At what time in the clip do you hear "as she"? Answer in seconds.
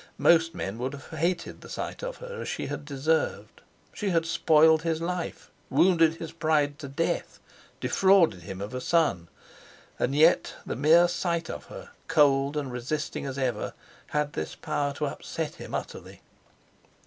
2.41-2.65